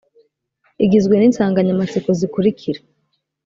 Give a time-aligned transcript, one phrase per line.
[0.85, 2.79] igizwe n insanganyamatsiko zikurikira